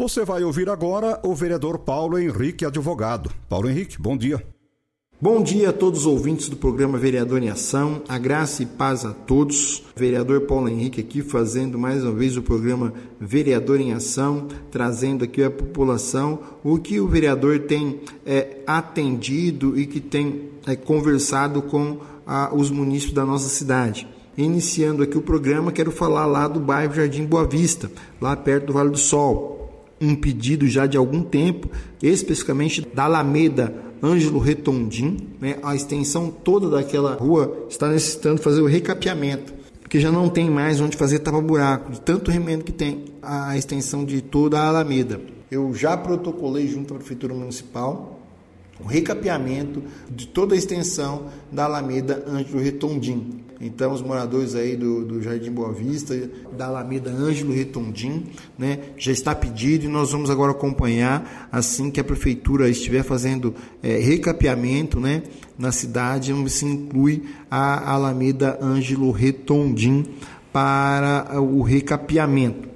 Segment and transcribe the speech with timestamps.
[0.00, 3.30] Você vai ouvir agora o vereador Paulo Henrique, advogado.
[3.50, 4.42] Paulo Henrique, bom dia.
[5.20, 8.00] Bom dia a todos os ouvintes do programa Vereador em Ação.
[8.08, 9.82] A graça e paz a todos.
[9.94, 15.44] Vereador Paulo Henrique aqui fazendo mais uma vez o programa Vereador em Ação, trazendo aqui
[15.44, 21.98] à população o que o vereador tem é, atendido e que tem é, conversado com
[22.26, 24.08] a, os munícipes da nossa cidade.
[24.34, 28.72] Iniciando aqui o programa, quero falar lá do bairro Jardim Boa Vista, lá perto do
[28.72, 29.59] Vale do Sol
[30.00, 31.68] um pedido já de algum tempo,
[32.02, 35.58] especificamente da Alameda Ângelo Retondim, né?
[35.62, 40.80] a extensão toda daquela rua está necessitando fazer o recapeamento, porque já não tem mais
[40.80, 45.20] onde fazer tapa-buraco, de tanto remendo que tem a extensão de toda a Alameda.
[45.50, 48.20] Eu já protocolei junto à Prefeitura Municipal
[48.82, 53.44] o recapeamento de toda a extensão da Alameda Ângelo Retondim.
[53.60, 56.14] Então, os moradores aí do, do Jardim Boa Vista,
[56.56, 58.24] da Alameda Ângelo Retondim,
[58.58, 63.54] né, já está pedido e nós vamos agora acompanhar assim que a prefeitura estiver fazendo
[63.82, 65.24] é, recapeamento né,
[65.58, 70.06] na cidade, se inclui a Alameda Ângelo Retondim
[70.50, 72.70] para o recapeamento.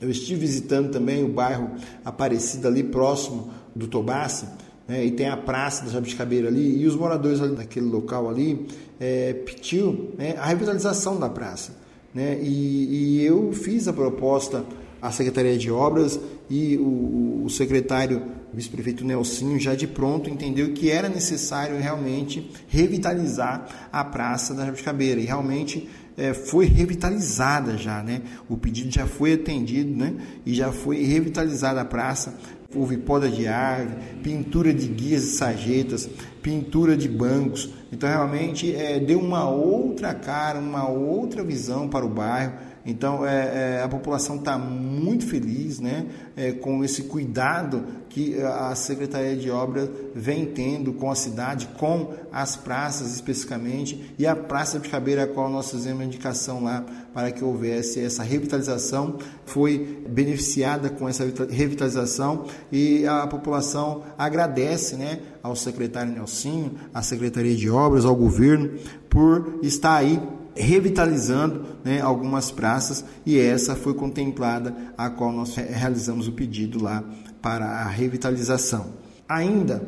[0.00, 1.72] Eu estive visitando também o bairro
[2.04, 4.46] Aparecida ali próximo do Tobassi,
[4.88, 8.66] né, e tem a praça da Jabuticabeira ali, e os moradores ali daquele local ali
[8.98, 11.76] é, pediu né, a revitalização da praça.
[12.14, 14.64] Né, e, e, eu fiz a proposta
[15.00, 18.22] à Secretaria de Obras e o, o secretário,
[18.52, 25.20] vice-prefeito Nelsinho, já de pronto entendeu que era necessário realmente revitalizar a praça da Jabuticabeira,
[25.20, 28.22] e realmente é, foi revitalizada já, né?
[28.48, 30.14] O pedido já foi atendido, né?
[30.44, 32.36] E já foi revitalizada a praça
[32.74, 36.08] houve poda de árvore, pintura de guias e sarjetas,
[36.42, 37.70] pintura de bancos.
[37.90, 42.52] Então, realmente, é, deu uma outra cara, uma outra visão para o bairro.
[42.84, 46.06] Então, é, é, a população está muito feliz né,
[46.36, 52.14] é, com esse cuidado que a Secretaria de Obras vem tendo com a cidade, com
[52.32, 56.84] as praças especificamente, e a Praça de Cabeira, a qual nós fizemos a indicação lá
[57.12, 65.20] para que houvesse essa revitalização, foi beneficiada com essa revitalização e a população agradece né,
[65.42, 68.70] ao secretário Nelsinho, à Secretaria de Obras, ao governo,
[69.08, 70.20] por estar aí
[70.58, 77.04] revitalizando né, algumas praças e essa foi contemplada a qual nós realizamos o pedido lá
[77.40, 78.86] para a revitalização.
[79.28, 79.86] Ainda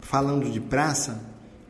[0.00, 1.20] falando de praça,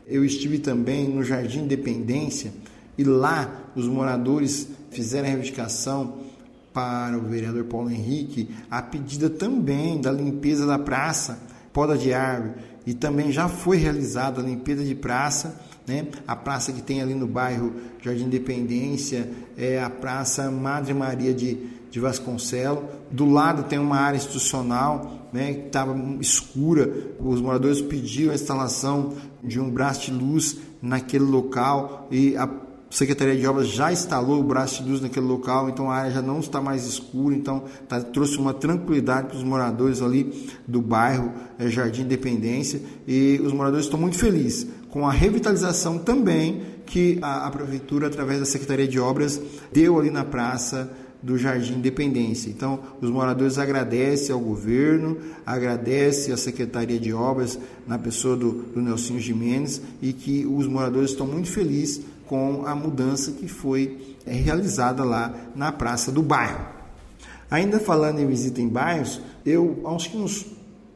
[0.07, 2.53] eu estive também no Jardim Independência
[2.99, 6.19] e lá os moradores fizeram a reivindicação
[6.73, 11.41] para o vereador Paulo Henrique a pedida também da limpeza da praça,
[11.73, 12.55] poda de árvore,
[12.87, 16.07] e também já foi realizada a limpeza de praça né?
[16.27, 21.59] A praça que tem ali no bairro Jardim Independência é a Praça Madre Maria de,
[21.91, 22.85] de Vasconcelos.
[23.11, 26.91] Do lado tem uma área institucional né, que estava escura.
[27.19, 32.49] Os moradores pediram a instalação de um braço de luz naquele local e a
[32.91, 36.23] Secretaria de Obras já instalou o braço de luz naquele local, então a área já
[36.23, 41.33] não está mais escura, então tá, trouxe uma tranquilidade para os moradores ali do bairro
[41.59, 47.49] é, Jardim Independência e os moradores estão muito felizes com a revitalização também que a,
[47.49, 49.41] a Prefeitura, através da Secretaria de Obras,
[49.73, 50.89] deu ali na praça
[51.21, 52.49] do Jardim Independência.
[52.49, 58.81] Então, os moradores agradecem ao governo, agradecem à Secretaria de Obras, na pessoa do, do
[58.81, 64.33] Nelson Jimenez, e que os moradores estão muito felizes com a mudança que foi é,
[64.33, 66.67] realizada lá na Praça do Bairro.
[67.51, 70.47] Ainda falando em visita em bairros, eu, acho que uns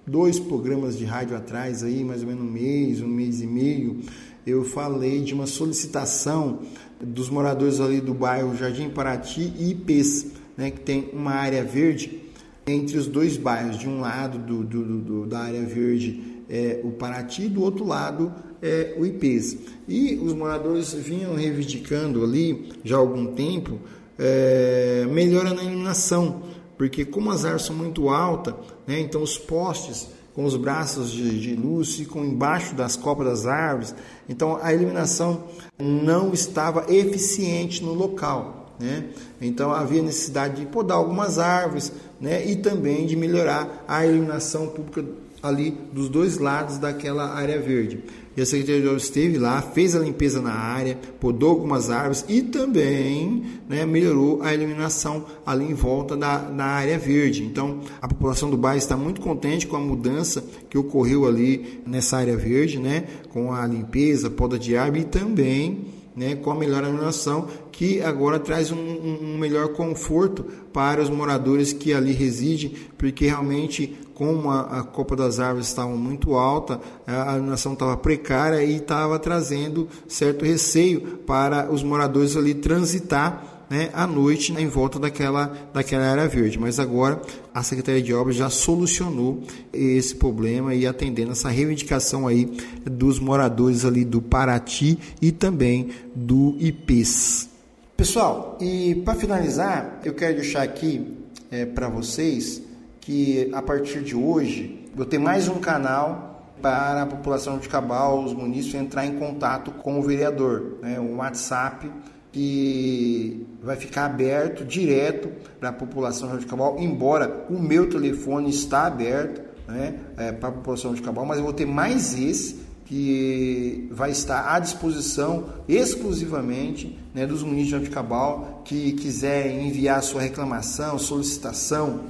[0.08, 4.00] dois programas de rádio atrás, aí, mais ou menos um mês, um mês e meio,
[4.46, 6.60] eu falei de uma solicitação
[7.00, 12.22] dos moradores ali do bairro Jardim Paraty e Ipês, né, que tem uma área verde
[12.66, 13.78] entre os dois bairros.
[13.78, 18.32] De um lado do, do, do da área verde é o Paraty, do outro lado
[18.62, 19.56] é o Ipês.
[19.86, 23.78] E os moradores vinham reivindicando ali já há algum tempo
[24.18, 26.42] é, melhora na iluminação
[26.78, 28.54] porque como as árvores são muito altas,
[28.86, 33.46] né, então os postes com os braços de, de luz ficam embaixo das copas das
[33.46, 33.92] árvores,
[34.28, 35.42] então a iluminação
[35.76, 38.76] não estava eficiente no local.
[38.78, 39.06] Né?
[39.40, 45.04] Então havia necessidade de podar algumas árvores né, e também de melhorar a iluminação pública
[45.42, 48.04] ali dos dois lados daquela área verde.
[48.38, 52.24] E a Secretaria de Obras esteve lá, fez a limpeza na área, podou algumas árvores
[52.28, 57.42] e também né, melhorou a iluminação ali em volta da, da área verde.
[57.42, 62.18] Então, a população do bairro está muito contente com a mudança que ocorreu ali nessa
[62.18, 65.86] área verde, né, com a limpeza, poda de árvore e também
[66.18, 71.72] né, com a melhor iluminação, que agora traz um, um, melhor conforto para os moradores
[71.72, 77.34] que ali residem, porque realmente como a, a copa das árvores estava muito alta, a
[77.34, 84.08] iluminação estava precária e estava trazendo certo receio para os moradores ali transitar né, à
[84.08, 86.58] noite em volta daquela, daquela área verde.
[86.58, 87.22] Mas agora
[87.54, 92.46] a Secretaria de Obras já solucionou esse problema e atendendo essa reivindicação aí
[92.84, 97.50] dos moradores ali do Paraty e também do IPES.
[97.96, 101.16] Pessoal, e para finalizar, eu quero deixar aqui
[101.50, 102.67] é, para vocês
[103.08, 108.22] que a partir de hoje eu tenho mais um canal para a população de Cabal,
[108.22, 111.90] os munícipes entrar em contato com o vereador, né, um WhatsApp
[112.30, 118.86] que vai ficar aberto direto para a população de Cabal, embora o meu telefone está
[118.86, 123.88] aberto né, é, para a população de Cabal, mas eu vou ter mais esse que
[123.90, 130.98] vai estar à disposição exclusivamente né, dos munícipes de Cabal que quiser enviar sua reclamação,
[130.98, 132.00] solicitação,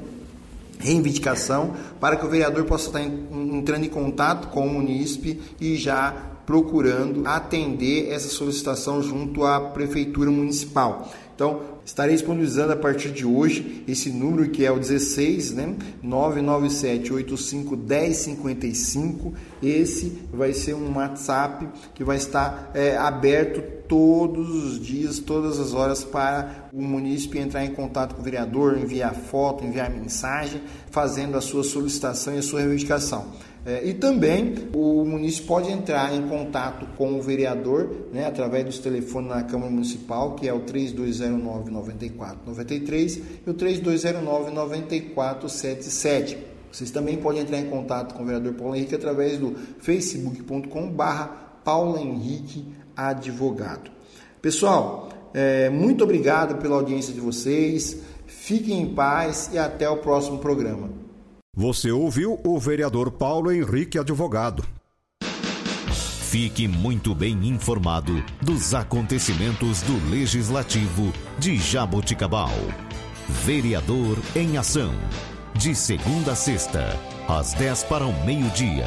[0.78, 6.14] reivindicação para que o vereador possa estar entrando em contato com o munícipe e já
[6.46, 11.10] procurando atender essa solicitação junto à prefeitura municipal.
[11.34, 15.76] Então, estarei disponibilizando a partir de hoje esse número que é o 16, né?
[16.02, 19.34] 997 85 1055.
[19.62, 25.72] Esse vai ser um WhatsApp que vai estar é, aberto todos os dias, todas as
[25.72, 31.36] horas para o munícipe entrar em contato com o vereador, enviar foto, enviar mensagem, fazendo
[31.36, 33.26] a sua solicitação e a sua reivindicação.
[33.66, 38.78] É, e também o município pode entrar em contato com o vereador né, através dos
[38.78, 46.36] telefones na Câmara Municipal, que é o 3209-9493 e o 3209-9477.
[46.70, 51.02] Vocês também podem entrar em contato com o vereador Paulo Henrique através do facebook.com.br
[51.64, 52.64] Paulo Henrique
[52.98, 53.90] Advogado.
[54.42, 57.98] Pessoal, é, muito obrigado pela audiência de vocês.
[58.26, 60.90] Fiquem em paz e até o próximo programa.
[61.56, 64.64] Você ouviu o vereador Paulo Henrique Advogado.
[66.30, 72.52] Fique muito bem informado dos acontecimentos do Legislativo de Jaboticabal.
[73.28, 74.92] Vereador em Ação.
[75.54, 76.94] De segunda a sexta,
[77.26, 78.84] às 10 para o meio-dia.